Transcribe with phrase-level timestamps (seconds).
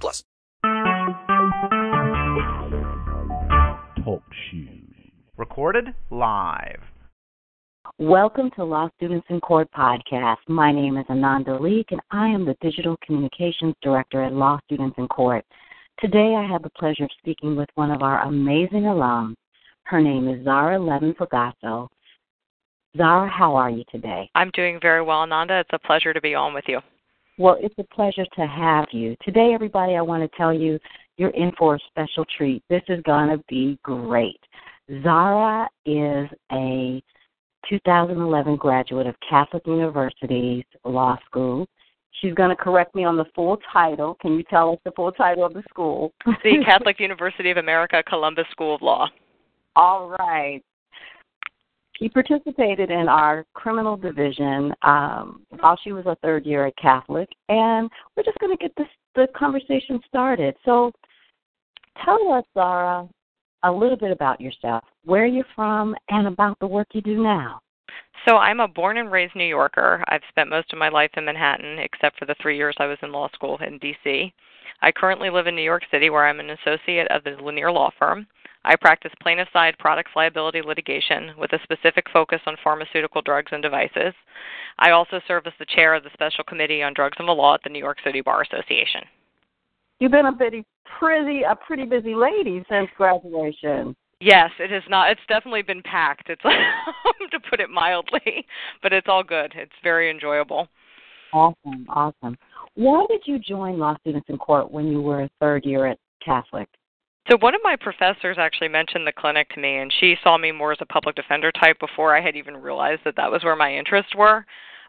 [0.00, 0.24] plus.
[4.04, 4.94] Talk shoes.
[5.36, 6.80] Recorded live.
[7.98, 10.38] Welcome to Law Students in Court podcast.
[10.48, 14.96] My name is Ananda Leeke, and I am the Digital Communications Director at Law Students
[14.98, 15.44] in Court.
[16.00, 19.34] Today, I have the pleasure of speaking with one of our amazing alums,
[19.84, 21.88] her name is Zara Levin Fugasso.
[22.96, 24.30] Zarah, how are you today?
[24.34, 25.60] I'm doing very well, Ananda.
[25.60, 26.80] It's a pleasure to be on with you.
[27.38, 29.16] Well, it's a pleasure to have you.
[29.24, 30.78] Today, everybody, I want to tell you
[31.16, 32.62] you're in for a special treat.
[32.68, 34.40] This is going to be great.
[35.02, 37.02] Zarah is a
[37.68, 41.66] 2011 graduate of Catholic University's Law School.
[42.20, 44.16] She's going to correct me on the full title.
[44.20, 46.12] Can you tell us the full title of the school?
[46.26, 49.08] the Catholic University of America Columbus School of Law.
[49.74, 50.62] All right.
[51.98, 57.28] She participated in our criminal division um, while she was a third year at Catholic,
[57.48, 60.56] and we're just going to get this the conversation started.
[60.64, 60.90] So,
[62.02, 63.06] tell us, Zarah,
[63.62, 67.60] a little bit about yourself, where you're from, and about the work you do now.
[68.26, 70.02] So, I'm a born and raised New Yorker.
[70.08, 72.98] I've spent most of my life in Manhattan, except for the three years I was
[73.02, 74.32] in law school in D.C.
[74.80, 77.90] I currently live in New York City, where I'm an associate of the Lanier Law
[77.98, 78.26] Firm.
[78.64, 83.62] I practice plaintiff side products liability litigation with a specific focus on pharmaceutical drugs and
[83.62, 84.14] devices.
[84.78, 87.54] I also serve as the chair of the Special Committee on Drugs and the Law
[87.54, 89.02] at the New York City Bar Association.
[89.98, 90.64] You've been a pretty
[90.98, 93.94] pretty a pretty busy lady since graduation.
[94.20, 95.10] Yes, it has not.
[95.10, 96.28] It's definitely been packed.
[96.30, 96.42] It's
[97.32, 98.46] to put it mildly,
[98.82, 99.52] but it's all good.
[99.56, 100.68] It's very enjoyable.
[101.32, 102.36] Awesome, awesome.
[102.74, 105.98] Why did you join Law Students in Court when you were a third year at
[106.24, 106.68] Catholic?
[107.30, 110.50] So one of my professors actually mentioned the clinic to me, and she saw me
[110.50, 113.54] more as a public defender type before I had even realized that that was where
[113.54, 114.44] my interests were.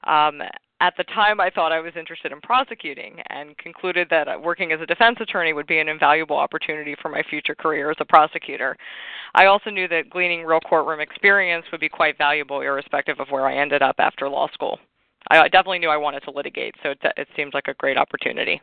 [0.05, 0.41] Um,
[0.81, 4.81] at the time, I thought I was interested in prosecuting and concluded that working as
[4.81, 8.75] a defense attorney would be an invaluable opportunity for my future career as a prosecutor.
[9.35, 13.45] I also knew that gleaning real courtroom experience would be quite valuable, irrespective of where
[13.45, 14.79] I ended up after law school.
[15.29, 18.59] I definitely knew I wanted to litigate, so it, it seemed like a great opportunity.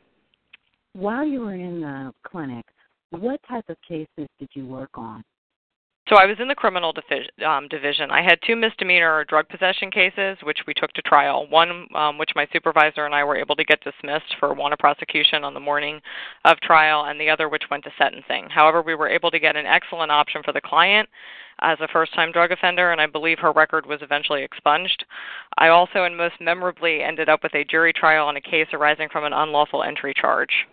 [0.93, 2.67] While you were in the clinic,
[3.11, 5.23] what type of cases did you work on?
[6.09, 6.93] So I was in the criminal
[7.47, 8.11] um, division.
[8.11, 11.47] I had two misdemeanor drug possession cases, which we took to trial.
[11.49, 14.81] One, um, which my supervisor and I were able to get dismissed for want of
[14.81, 16.01] prosecution on the morning
[16.45, 18.49] of trial, and the other, which went to sentencing.
[18.51, 21.09] However, we were able to get an excellent option for the client
[21.61, 25.05] as a first-time drug offender, and I believe her record was eventually expunged.
[25.59, 29.11] I also, and most memorably, ended up with a jury trial on a case arising
[29.13, 30.67] from an unlawful entry charge.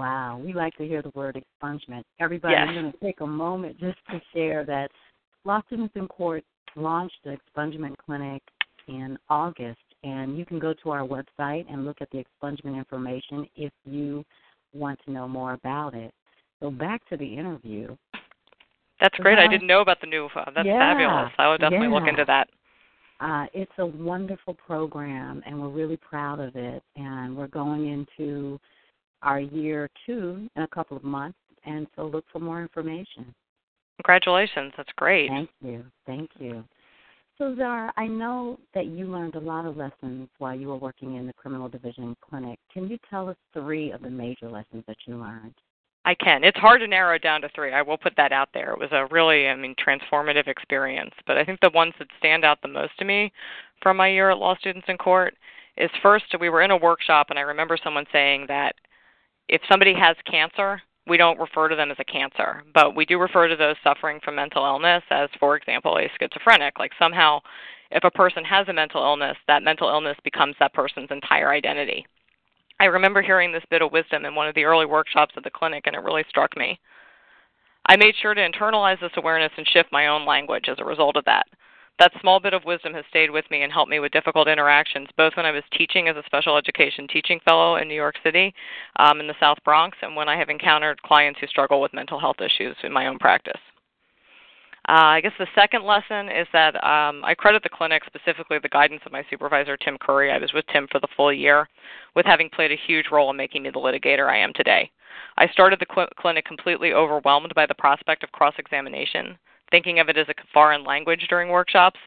[0.00, 2.04] Wow, we like to hear the word expungement.
[2.20, 2.64] Everybody, yes.
[2.66, 4.90] I'm going to take a moment just to share that
[5.44, 6.42] Law Students in Court
[6.74, 8.40] launched the expungement clinic
[8.88, 13.46] in August, and you can go to our website and look at the expungement information
[13.56, 14.24] if you
[14.72, 16.14] want to know more about it.
[16.60, 17.94] So back to the interview.
[19.02, 19.38] That's great.
[19.38, 20.30] I didn't know about the new.
[20.34, 21.30] Uh, that's yeah, fabulous.
[21.36, 21.94] I will definitely yeah.
[21.94, 22.48] look into that.
[23.20, 26.82] Uh, it's a wonderful program, and we're really proud of it.
[26.96, 28.58] And we're going into
[29.22, 33.34] our year two in a couple of months, and so look for more information.
[33.98, 35.28] Congratulations, that's great.
[35.28, 36.64] Thank you, thank you.
[37.38, 41.16] So Zarah, I know that you learned a lot of lessons while you were working
[41.16, 42.58] in the criminal division clinic.
[42.72, 45.54] Can you tell us three of the major lessons that you learned?
[46.04, 46.44] I can.
[46.44, 47.72] It's hard to narrow it down to three.
[47.72, 48.72] I will put that out there.
[48.72, 51.14] It was a really, I mean, transformative experience.
[51.26, 53.32] But I think the ones that stand out the most to me
[53.82, 55.34] from my year at Law Students in Court
[55.76, 58.74] is first, we were in a workshop, and I remember someone saying that
[59.50, 63.18] if somebody has cancer, we don't refer to them as a cancer, but we do
[63.18, 66.78] refer to those suffering from mental illness as, for example, a schizophrenic.
[66.78, 67.40] Like somehow,
[67.90, 72.06] if a person has a mental illness, that mental illness becomes that person's entire identity.
[72.78, 75.50] I remember hearing this bit of wisdom in one of the early workshops at the
[75.50, 76.78] clinic, and it really struck me.
[77.86, 81.16] I made sure to internalize this awareness and shift my own language as a result
[81.16, 81.46] of that
[82.00, 85.08] that small bit of wisdom has stayed with me and helped me with difficult interactions,
[85.18, 88.54] both when I was teaching as a special education teaching fellow in New York City,
[88.96, 92.18] um, in the South Bronx, and when I have encountered clients who struggle with mental
[92.18, 93.60] health issues in my own practice.
[94.88, 98.70] Uh, I guess the second lesson is that um, I credit the clinic, specifically the
[98.70, 100.32] guidance of my supervisor, Tim Curry.
[100.32, 101.68] I was with Tim for the full year,
[102.16, 104.90] with having played a huge role in making me the litigator I am today.
[105.36, 109.38] I started the cl- clinic completely overwhelmed by the prospect of cross examination,
[109.70, 111.98] thinking of it as a foreign language during workshops,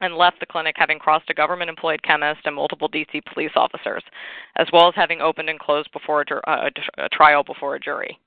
[0.00, 4.02] and left the clinic having crossed a government employed chemist and multiple DC police officers,
[4.56, 7.80] as well as having opened and closed before a, uh, a, a trial before a
[7.80, 8.18] jury.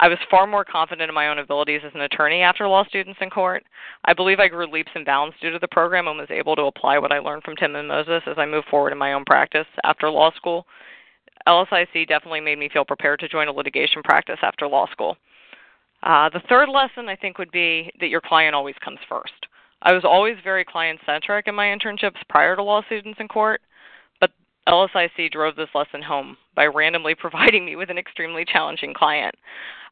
[0.00, 3.18] I was far more confident in my own abilities as an attorney after law students
[3.20, 3.64] in court.
[4.04, 6.62] I believe I grew leaps and bounds due to the program and was able to
[6.62, 9.24] apply what I learned from Tim and Moses as I moved forward in my own
[9.24, 10.66] practice after law school.
[11.48, 15.16] LSIC definitely made me feel prepared to join a litigation practice after law school.
[16.02, 19.46] Uh, the third lesson I think would be that your client always comes first.
[19.82, 23.60] I was always very client centric in my internships prior to law students in court.
[24.20, 24.30] But
[24.68, 29.34] LSIC drove this lesson home by randomly providing me with an extremely challenging client.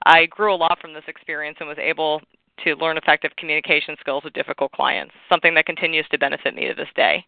[0.05, 2.20] I grew a lot from this experience and was able
[2.64, 6.75] to learn effective communication skills with difficult clients, something that continues to benefit me to
[6.75, 7.25] this day.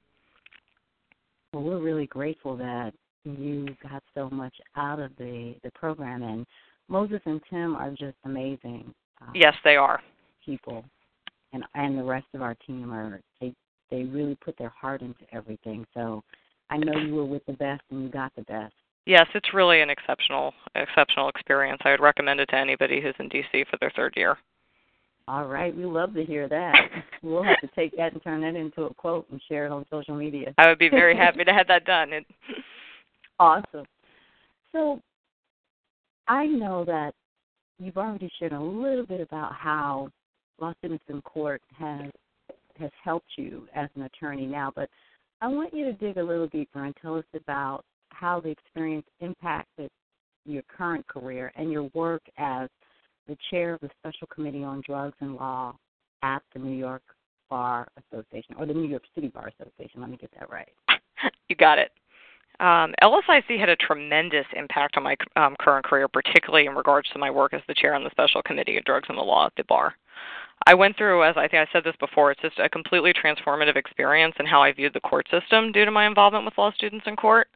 [1.53, 2.93] Well, we're really grateful that
[3.25, 6.47] you got so much out of the the program, and
[6.89, 8.93] Moses and Tim are just amazing.
[9.21, 10.01] Uh, yes, they are
[10.45, 10.85] people,
[11.53, 13.55] and and the rest of our team are they
[13.91, 15.87] they really put their heart into everything.
[15.95, 16.23] So
[16.71, 18.75] I know you were with the best and you got the best.
[19.07, 21.81] Yes, it's really an exceptional exceptional experience.
[21.85, 24.37] I would recommend it to anybody who's in DC for their third year.
[25.27, 26.75] All right, we love to hear that.
[27.23, 29.85] we'll have to take that and turn that into a quote and share it on
[29.91, 30.55] social media.
[30.57, 32.13] I would be very happy to have that done.
[32.19, 32.27] It...
[33.41, 33.87] Awesome.
[34.73, 35.01] So
[36.29, 37.15] I know that
[37.79, 40.11] you've already shared a little bit about how
[40.61, 42.11] Law Students in Court has
[42.79, 44.89] has helped you as an attorney now, but
[45.41, 49.07] I want you to dig a little deeper and tell us about how the experience
[49.19, 49.91] impacted
[50.45, 52.69] your current career and your work as
[53.27, 55.77] the chair of the Special Committee on Drugs and Law
[56.23, 57.03] at the New York
[57.51, 60.01] Bar Association, or the New York City Bar Association.
[60.01, 60.73] Let me get that right.
[61.49, 61.91] you got it.
[62.61, 67.19] Um, LSIC had a tremendous impact on my um, current career, particularly in regards to
[67.19, 69.53] my work as the chair on the Special Committee of Drugs and the Law at
[69.57, 69.95] the bar.
[70.67, 73.77] I went through, as I think I said this before, it's just a completely transformative
[73.77, 77.07] experience in how I viewed the court system due to my involvement with law students
[77.07, 77.47] in court.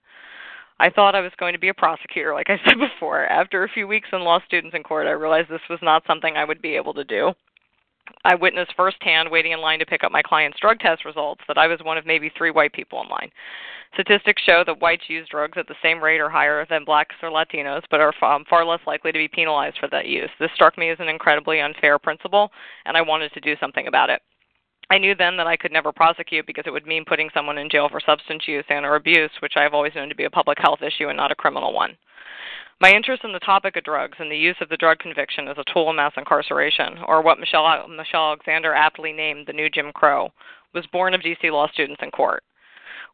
[0.79, 3.27] I thought I was going to be a prosecutor, like I said before.
[3.27, 6.37] After a few weeks in law students in court, I realized this was not something
[6.37, 7.33] I would be able to do.
[8.25, 11.59] I witnessed firsthand, waiting in line to pick up my client's drug test results, that
[11.59, 13.31] I was one of maybe three white people in line.
[13.95, 17.31] Statistics show that whites use drugs at the same rate or higher than blacks or
[17.31, 18.15] Latinos, but are
[18.49, 20.31] far less likely to be penalized for that use.
[20.39, 22.51] This struck me as an incredibly unfair principle,
[22.87, 24.23] and I wanted to do something about it.
[24.89, 27.69] I knew then that I could never prosecute because it would mean putting someone in
[27.71, 30.31] jail for substance use and or abuse, which I have always known to be a
[30.31, 31.97] public health issue and not a criminal one.
[32.83, 35.57] My interest in the topic of drugs and the use of the drug conviction as
[35.57, 39.93] a tool of mass incarceration, or what Michelle, Michelle Alexander aptly named the new Jim
[39.93, 40.33] Crow,
[40.75, 42.43] was born of DC law students in court.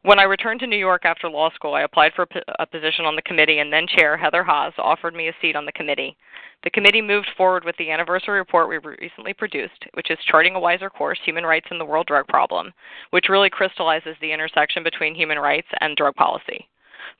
[0.01, 2.27] When I returned to New York after law school, I applied for
[2.57, 5.67] a position on the committee, and then Chair Heather Haas offered me a seat on
[5.67, 6.17] the committee.
[6.63, 10.59] The committee moved forward with the anniversary report we recently produced, which is Charting a
[10.59, 12.73] Wiser Course Human Rights and the World Drug Problem,
[13.11, 16.67] which really crystallizes the intersection between human rights and drug policy,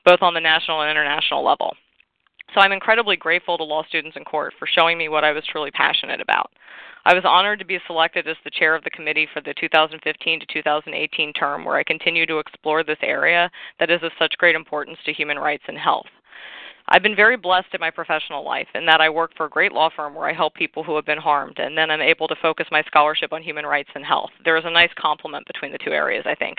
[0.04, 1.76] both on the national and international level.
[2.54, 5.44] So I'm incredibly grateful to law students in court for showing me what I was
[5.46, 6.50] truly passionate about.
[7.04, 10.40] I was honored to be selected as the chair of the committee for the 2015
[10.40, 14.54] to 2018 term, where I continue to explore this area that is of such great
[14.54, 16.06] importance to human rights and health.
[16.88, 19.72] I've been very blessed in my professional life in that I work for a great
[19.72, 22.34] law firm where I help people who have been harmed, and then I'm able to
[22.42, 24.30] focus my scholarship on human rights and health.
[24.44, 26.58] There is a nice complement between the two areas, I think.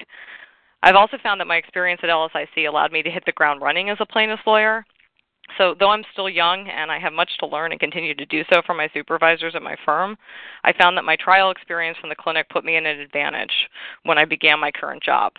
[0.83, 3.89] I've also found that my experience at LSIC allowed me to hit the ground running
[3.89, 4.86] as a plaintiff's lawyer.
[5.58, 8.43] So, though I'm still young and I have much to learn and continue to do
[8.51, 10.17] so from my supervisors at my firm,
[10.63, 13.70] I found that my trial experience from the clinic put me in an advantage
[14.03, 15.34] when I began my current job.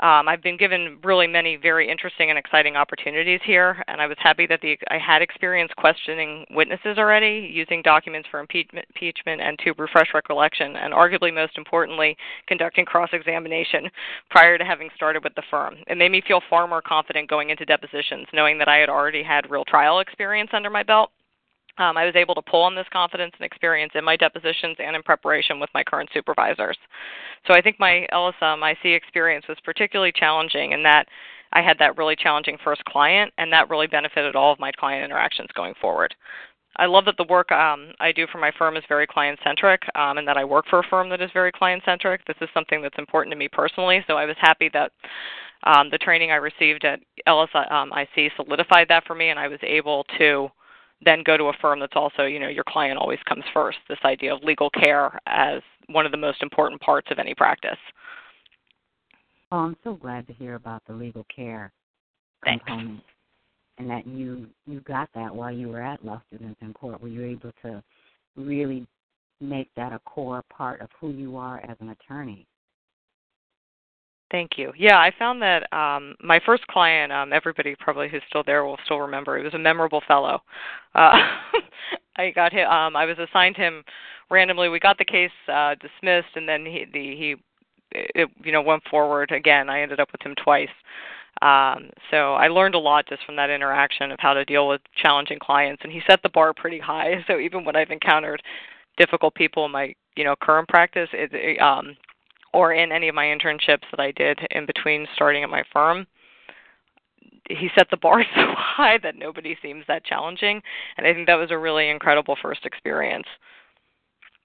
[0.00, 4.16] Um, I've been given really many very interesting and exciting opportunities here, and I was
[4.18, 9.72] happy that the, I had experience questioning witnesses already, using documents for impeachment, and to
[9.78, 12.16] refresh recollection, and arguably most importantly,
[12.48, 13.88] conducting cross examination
[14.30, 15.76] prior to having started with the firm.
[15.86, 19.22] It made me feel far more confident going into depositions, knowing that I had already
[19.22, 21.12] had real trial experience under my belt
[21.78, 24.94] um, I was able to pull on this confidence and experience in my depositions and
[24.94, 26.78] in preparation with my current supervisors.
[27.46, 31.06] So I think my LSM IC experience was particularly challenging in that
[31.52, 35.04] I had that really challenging first client, and that really benefited all of my client
[35.04, 36.14] interactions going forward.
[36.76, 39.82] I love that the work um, I do for my firm is very client centric,
[39.94, 42.24] um, and that I work for a firm that is very client centric.
[42.26, 44.90] This is something that's important to me personally, so I was happy that
[45.62, 50.04] um, the training I received at LSIC solidified that for me, and I was able
[50.18, 50.50] to
[51.02, 53.78] then go to a firm that's also, you know, your client always comes first.
[53.88, 57.78] This idea of legal care as one of the most important parts of any practice.
[59.52, 61.72] Oh, I'm so glad to hear about the legal care
[62.44, 62.64] Thanks.
[62.66, 63.02] component,
[63.78, 67.00] and that you you got that while you were at law students in court.
[67.00, 67.82] Were you able to
[68.36, 68.86] really
[69.40, 72.46] make that a core part of who you are as an attorney?
[74.30, 74.72] Thank you.
[74.76, 78.78] Yeah, I found that um, my first client, um, everybody probably who's still there will
[78.84, 79.38] still remember.
[79.38, 80.40] He was a memorable fellow.
[80.94, 81.12] Uh,
[82.16, 82.68] I got him.
[82.68, 83.84] Um, I was assigned him
[84.30, 84.68] randomly.
[84.68, 87.36] We got the case uh, dismissed, and then he the, he
[87.92, 89.68] it, you know went forward again.
[89.68, 90.68] I ended up with him twice.
[91.42, 94.80] Um, so I learned a lot just from that interaction of how to deal with
[94.96, 97.22] challenging clients, and he set the bar pretty high.
[97.26, 98.42] So even when I've encountered
[98.96, 101.96] difficult people in my you know current practice, it, it um,
[102.54, 106.06] or in any of my internships that I did in between starting at my firm,
[107.48, 110.62] he set the bar so high that nobody seems that challenging,
[110.96, 113.26] and I think that was a really incredible first experience.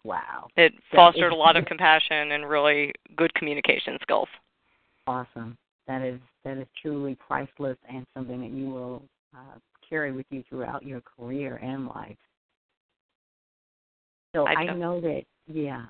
[0.03, 0.47] Wow.
[0.57, 4.27] It fostered a lot of compassion and really good communication skills.
[5.07, 5.57] Awesome.
[5.87, 9.03] That is that is truly priceless and something that you will
[9.35, 12.15] uh, carry with you throughout your career and life.
[14.35, 15.85] So I I, know that yeah.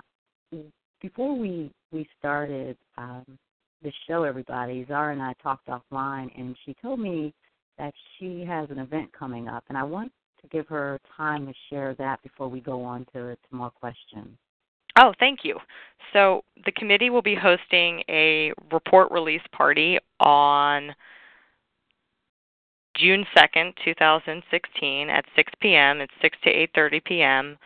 [1.00, 3.24] Before we we started um,
[3.82, 7.32] the show, everybody, Zarah and I talked offline, and she told me
[7.78, 11.52] that she has an event coming up, and I want to give her time to
[11.68, 14.28] share that before we go on to, to more questions.
[14.98, 15.58] Oh, thank you.
[16.12, 20.94] So the committee will be hosting a report release party on
[22.96, 26.00] June 2nd, 2016 at 6 p.m.
[26.00, 27.58] It's 6 to 8:30 p.m.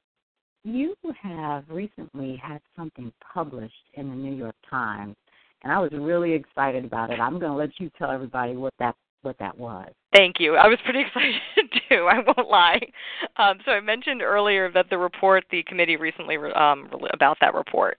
[0.65, 5.17] you have recently had something published in the New York Times,
[5.63, 7.21] and I was really excited about it.
[7.21, 9.91] I'm going to let you tell everybody what that what that was.
[10.15, 10.57] Thank you.
[10.57, 11.35] I was pretty excited
[11.89, 12.09] too.
[12.11, 12.81] I won't lie.
[13.37, 17.99] Um, so I mentioned earlier that the report the committee recently um, about that report.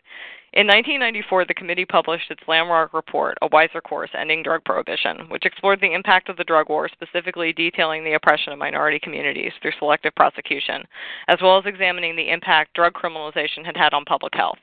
[0.54, 5.46] In 1994, the committee published its landmark report, A Wiser Course Ending Drug Prohibition, which
[5.46, 9.74] explored the impact of the drug war, specifically detailing the oppression of minority communities through
[9.78, 10.84] selective prosecution,
[11.28, 14.58] as well as examining the impact drug criminalization had had on public health.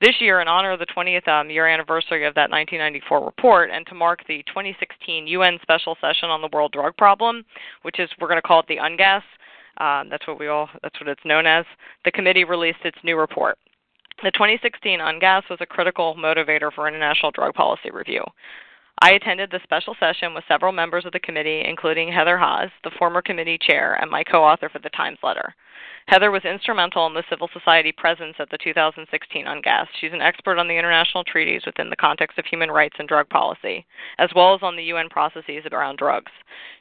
[0.00, 3.86] This year, in honor of the 20th um, year anniversary of that 1994 report, and
[3.86, 7.44] to mark the 2016 UN Special Session on the World Drug Problem,
[7.82, 9.22] which is we're going to call it the UNGAS.
[9.76, 11.66] Um, that's what we all that's what it's known as.
[12.06, 13.58] The committee released its new report.
[14.22, 18.24] The 2016 UNGAS was a critical motivator for international drug policy review.
[18.98, 22.90] I attended the special session with several members of the committee, including Heather Haas, the
[22.98, 25.54] former committee chair and my co author for the Times letter.
[26.06, 29.86] Heather was instrumental in the civil society presence at the 2016 UNGAS.
[30.00, 33.28] She's an expert on the international treaties within the context of human rights and drug
[33.28, 33.86] policy,
[34.18, 36.32] as well as on the UN processes around drugs.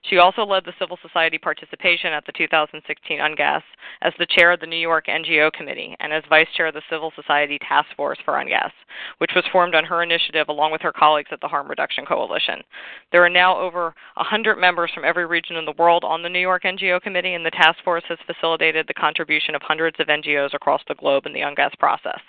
[0.01, 3.62] She also led the civil society participation at the 2016 UNGAS
[4.01, 6.82] as the chair of the New York NGO Committee and as vice chair of the
[6.89, 8.72] Civil Society Task Force for UNGAS,
[9.20, 12.62] which was formed on her initiative along with her colleagues at the Harm Reduction Coalition.
[13.12, 16.39] There are now over 100 members from every region in the world on the New
[16.39, 20.53] York NGO Committee, and the task force has facilitated the contribution of hundreds of NGOs
[20.53, 22.20] across the globe in the UNGAS process.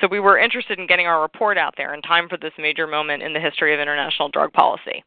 [0.00, 2.86] So we were interested in getting our report out there in time for this major
[2.86, 5.04] moment in the history of international drug policy.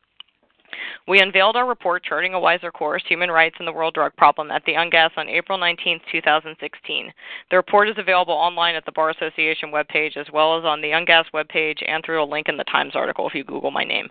[1.08, 4.52] We unveiled our report, Charting a Wiser Course Human Rights and the World Drug Problem,
[4.52, 7.14] at the UNGAS on April 19, 2016.
[7.50, 10.92] The report is available online at the Bar Association webpage as well as on the
[10.92, 14.08] UNGAS webpage and through a link in the Times article if you Google my name.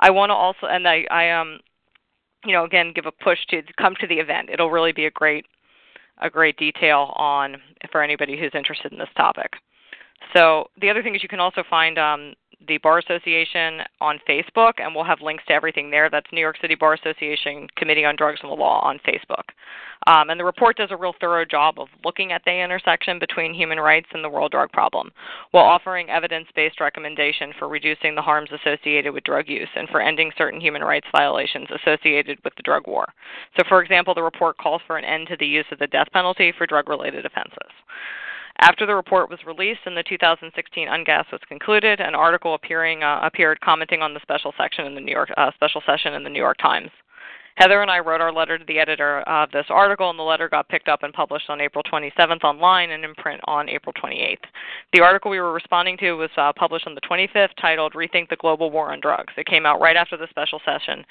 [0.00, 1.60] I want to also, and I, I um,
[2.44, 4.50] you know, again, give a push to come to the event.
[4.50, 5.46] It'll really be a great,
[6.22, 7.56] a great detail on
[7.92, 9.52] for anybody who's interested in this topic.
[10.34, 12.34] So the other thing is you can also find um,
[12.66, 16.10] the Bar Association on Facebook, and we'll have links to everything there.
[16.10, 19.44] That's New York City Bar Association Committee on Drugs and the Law on Facebook.
[20.06, 23.52] Um, and the report does a real thorough job of looking at the intersection between
[23.52, 25.10] human rights and the world drug problem,
[25.50, 30.00] while offering evidence based recommendation for reducing the harms associated with drug use and for
[30.00, 33.12] ending certain human rights violations associated with the drug war.
[33.58, 36.08] So, for example, the report calls for an end to the use of the death
[36.12, 37.72] penalty for drug related offenses.
[38.58, 43.20] After the report was released and the 2016 UNGAS was concluded, an article appearing uh,
[43.22, 46.30] appeared commenting on the special section in the New York uh, special session in the
[46.30, 46.90] New York Times.
[47.56, 50.48] Heather and I wrote our letter to the editor of this article, and the letter
[50.48, 54.38] got picked up and published on April 27th online and in print on April 28th.
[54.92, 58.36] The article we were responding to was uh, published on the 25th, titled Rethink the
[58.36, 59.34] Global War on Drugs.
[59.36, 61.04] It came out right after the special session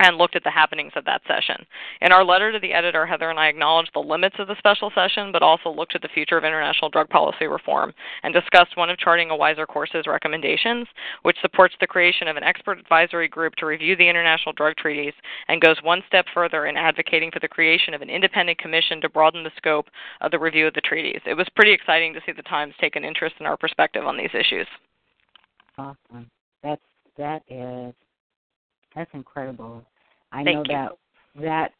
[0.00, 1.64] and looked at the happenings of that session.
[2.02, 4.92] In our letter to the editor, Heather and I acknowledged the limits of the special
[4.94, 8.90] session, but also looked at the future of international drug policy reform and discussed one
[8.90, 10.86] of Charting a Wiser Course's recommendations,
[11.22, 15.14] which supports the creation of an expert advisory group to review the international drug treaties
[15.48, 19.08] and goes one step further in advocating for the creation of an independent commission to
[19.08, 19.86] broaden the scope
[20.20, 21.20] of the review of the treaties.
[21.24, 24.16] It was pretty exciting to see the Times take an interest in our perspective on
[24.16, 24.66] these issues.
[25.78, 26.30] Awesome.
[26.62, 26.80] That's
[27.18, 27.94] that is
[28.96, 29.84] that's incredible.
[30.32, 30.72] I Thank know you.
[30.72, 31.72] that that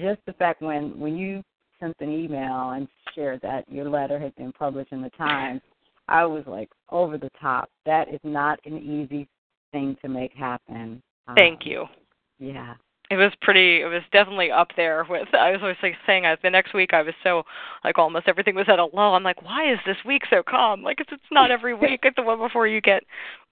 [0.00, 1.42] just the fact when when you
[1.80, 5.60] sent an email and shared that your letter had been published in the Times,
[6.08, 7.68] I was like over the top.
[7.84, 9.28] That is not an easy
[9.72, 11.02] thing to make happen.
[11.34, 11.84] Thank Um, you.
[12.38, 12.74] Yeah.
[13.10, 16.36] it was pretty it was definitely up there with i was always like saying I,
[16.42, 17.44] the next week i was so
[17.84, 20.82] like almost everything was at a low i'm like why is this week so calm
[20.82, 23.04] like it's, it's not every week it's the one before you get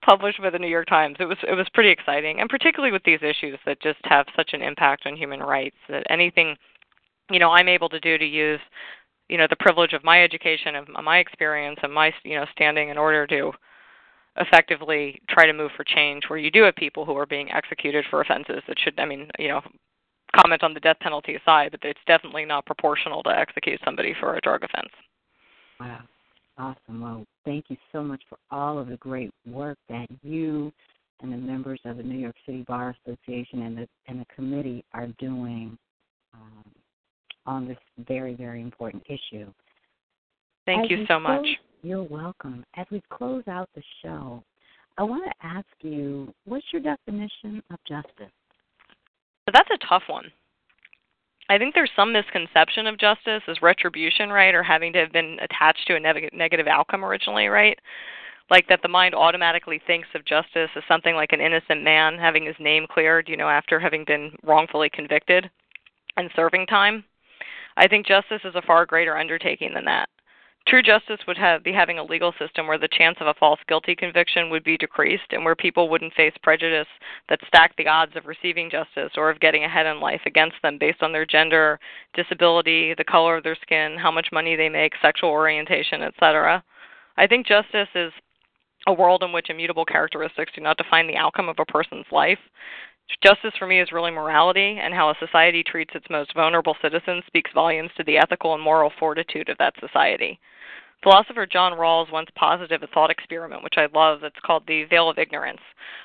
[0.04, 3.02] published by the new york times it was it was pretty exciting and particularly with
[3.04, 6.56] these issues that just have such an impact on human rights that anything
[7.30, 8.61] you know i'm able to do to use
[9.28, 12.90] you know the privilege of my education of my experience and my you know standing
[12.90, 13.50] in order to
[14.37, 18.04] effectively try to move for change where you do have people who are being executed
[18.11, 19.61] for offenses that should I mean, you know,
[20.34, 24.34] comment on the death penalty aside, but it's definitely not proportional to execute somebody for
[24.34, 24.92] a drug offense.
[25.78, 26.00] Wow.
[26.56, 27.00] Awesome.
[27.00, 30.73] Well, thank you so much for all of the great work that you
[31.20, 34.84] and the members of the New York City Bar Association and the and the committee
[34.92, 35.76] are doing
[36.32, 36.64] um,
[37.46, 39.46] on this very very important issue.
[40.66, 41.46] Thank As you so much.
[41.82, 42.64] You're welcome.
[42.76, 44.42] As we close out the show,
[44.97, 48.32] I want to ask you, what's your definition of justice?
[49.45, 50.30] But that's a tough one.
[51.49, 55.39] I think there's some misconception of justice as retribution, right, or having to have been
[55.43, 57.78] attached to a neg- negative outcome originally, right?
[58.50, 62.47] Like that the mind automatically thinks of justice as something like an innocent man having
[62.47, 65.50] his name cleared, you know, after having been wrongfully convicted
[66.17, 67.04] and serving time.
[67.76, 70.09] I think justice is a far greater undertaking than that.
[70.67, 73.61] True justice would have, be having a legal system where the chance of a false
[73.69, 76.87] guilty conviction would be decreased and where people wouldn't face prejudice
[77.29, 80.79] that stacked the odds of receiving justice or of getting ahead in life against them
[80.79, 81.79] based on their gender,
[82.15, 86.65] disability, the color of their skin, how much money they make, sexual orientation, etc.
[87.19, 88.13] I think justice is
[88.87, 92.39] a world in which immutable characteristics do not define the outcome of a person's life.
[93.23, 97.23] Justice for me is really morality, and how a society treats its most vulnerable citizens
[97.27, 100.41] speaks volumes to the ethical and moral fortitude of that society.
[101.04, 105.10] Philosopher John Rawls once posited a thought experiment, which I love, that's called the veil
[105.10, 105.60] of ignorance,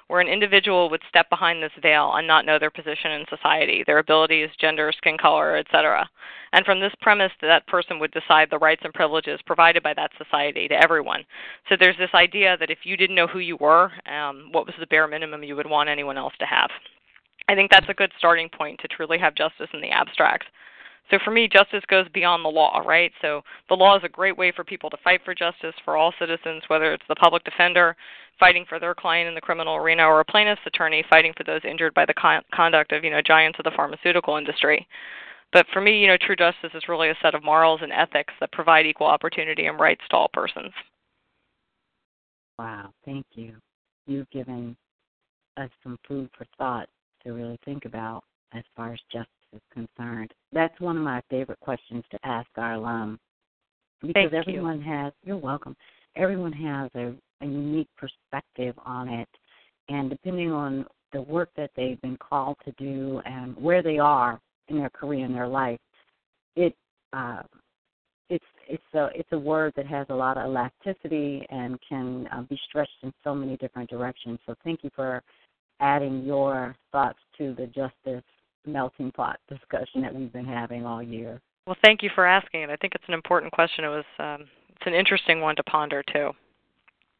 [0.09, 3.81] where an individual would step behind this veil and not know their position in society,
[3.87, 6.07] their abilities, gender, skin color, etc.
[6.51, 10.11] And from this premise, that person would decide the rights and privileges provided by that
[10.17, 11.23] society to everyone.
[11.69, 14.75] So there's this idea that if you didn't know who you were, um, what was
[14.81, 16.71] the bare minimum you would want anyone else to have?
[17.47, 20.43] I think that's a good starting point to truly have justice in the abstract.
[21.11, 23.11] So for me, justice goes beyond the law, right?
[23.21, 26.13] So the law is a great way for people to fight for justice for all
[26.19, 27.95] citizens, whether it's the public defender
[28.39, 31.61] fighting for their client in the criminal arena or a plaintiff's attorney fighting for those
[31.65, 34.87] injured by the con- conduct of, you know, giants of the pharmaceutical industry.
[35.51, 38.33] But for me, you know, true justice is really a set of morals and ethics
[38.39, 40.71] that provide equal opportunity and rights to all persons.
[42.59, 43.55] Wow, thank you.
[44.05, 44.77] You've given
[45.57, 46.87] us some food for thought
[47.23, 50.31] to really think about as far as justice is concerned.
[50.53, 53.19] That's one of my favorite questions to ask our alum
[54.01, 54.39] because Thank you.
[54.39, 55.13] everyone has.
[55.23, 55.75] You're welcome.
[56.15, 59.29] Everyone has a, a unique perspective on it,
[59.89, 64.39] and depending on the work that they've been called to do and where they are
[64.67, 65.79] in their career and their life,
[66.55, 66.75] it
[67.13, 67.41] uh,
[68.29, 72.41] it's it's a it's a word that has a lot of elasticity and can uh,
[72.43, 74.39] be stretched in so many different directions.
[74.45, 75.23] So thank you for
[75.79, 78.23] adding your thoughts to the justice
[78.65, 81.41] melting pot discussion that we've been having all year.
[81.65, 82.69] Well, thank you for asking it.
[82.69, 83.85] I think it's an important question.
[83.85, 86.31] It was um, it's an interesting one to ponder too.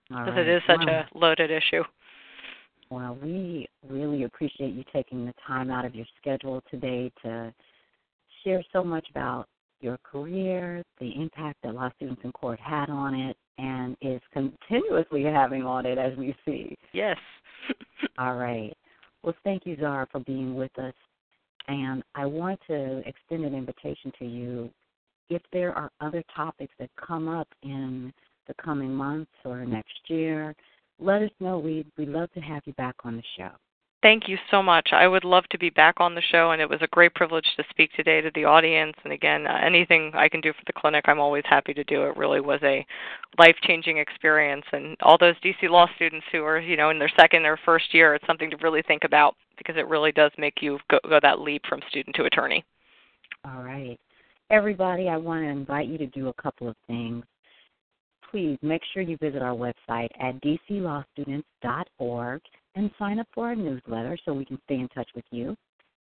[0.10, 0.39] Because right.
[0.39, 1.84] it is such a loaded issue.
[2.89, 7.54] Well, we really appreciate you taking the time out of your schedule today to
[8.43, 9.45] share so much about
[9.82, 15.23] your career, the impact that Law Students in Court had on it, and is continuously
[15.23, 16.75] having on it as we see.
[16.93, 17.17] Yes.
[18.17, 18.75] All right.
[19.21, 20.93] Well, thank you, Zarah, for being with us.
[21.67, 24.69] And I want to extend an invitation to you.
[25.29, 28.11] If there are other topics that come up in
[28.47, 30.55] the coming months or next year,
[30.99, 31.59] let us know.
[31.59, 33.51] We'd, we'd love to have you back on the show.
[34.01, 34.89] Thank you so much.
[34.93, 37.45] I would love to be back on the show, and it was a great privilege
[37.57, 38.95] to speak today to the audience.
[39.03, 42.03] And again, uh, anything I can do for the clinic, I'm always happy to do.
[42.03, 42.85] It really was a
[43.37, 47.45] life-changing experience, and all those DC law students who are, you know, in their second
[47.45, 50.79] or first year, it's something to really think about because it really does make you
[50.89, 52.65] go, go that leap from student to attorney.
[53.45, 53.99] All right.
[54.49, 57.23] Everybody, I want to invite you to do a couple of things.
[58.31, 62.41] Please make sure you visit our website at dclawstudents.org
[62.75, 65.55] and sign up for our newsletter so we can stay in touch with you.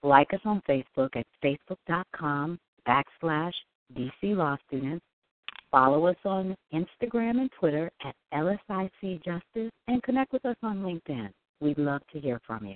[0.04, 3.54] Like us on Facebook at facebook.com backslash
[3.96, 5.06] DC Law Students.
[5.72, 11.30] Follow us on Instagram and Twitter at LSIC Justice and connect with us on LinkedIn.
[11.62, 12.76] We'd love to hear from you.